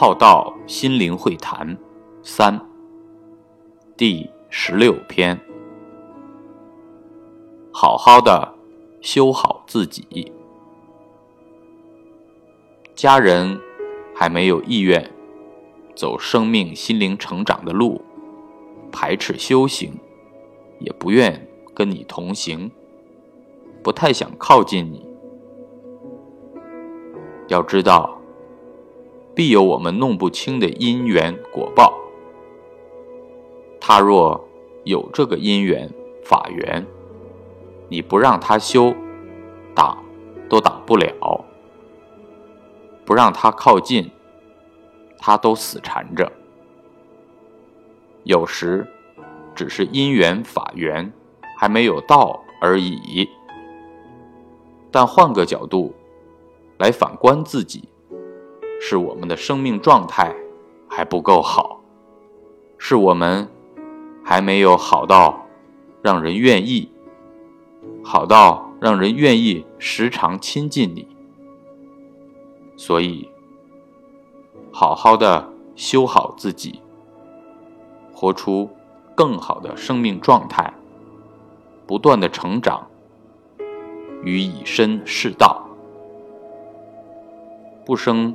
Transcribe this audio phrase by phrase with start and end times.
[0.00, 1.76] 浩道心灵会谈
[2.22, 2.58] 三
[3.98, 5.38] 第十六篇，
[7.70, 8.54] 好好的
[9.02, 10.32] 修好自己。
[12.94, 13.60] 家人
[14.16, 15.06] 还没有意愿
[15.94, 18.00] 走生命心灵成长的路，
[18.90, 19.92] 排斥修行，
[20.78, 22.70] 也不愿跟你同行，
[23.82, 25.06] 不太想靠近你。
[27.48, 28.18] 要知道。
[29.40, 31.98] 必有我们弄不清的因缘果报。
[33.80, 34.46] 他若
[34.84, 35.90] 有这个因缘
[36.22, 36.86] 法缘，
[37.88, 38.94] 你不让他修，
[39.74, 39.96] 挡
[40.46, 41.42] 都挡不了；
[43.06, 44.10] 不让他靠近，
[45.16, 46.30] 他都死缠着。
[48.24, 48.86] 有时
[49.54, 51.10] 只是因缘法缘
[51.56, 53.26] 还没有到而已。
[54.90, 55.94] 但换个角度
[56.76, 57.88] 来反观自己。
[58.82, 60.34] 是我们的生命状态
[60.88, 61.80] 还不够好，
[62.78, 63.46] 是我们
[64.24, 65.46] 还没有好到
[66.02, 66.90] 让人愿意，
[68.02, 71.06] 好到让人愿意时常亲近你。
[72.74, 73.28] 所以，
[74.72, 76.80] 好好的修好自己，
[78.14, 78.70] 活出
[79.14, 80.72] 更好的生命状态，
[81.86, 82.88] 不断的成长，
[84.24, 85.68] 与以身试道，
[87.84, 88.34] 不生。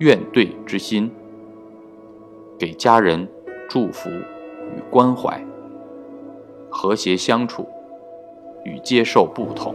[0.00, 1.10] 愿对之心
[2.58, 3.28] 给家人
[3.68, 5.38] 祝福与关怀
[6.70, 7.68] 和谐相处
[8.64, 9.74] 与接受不同。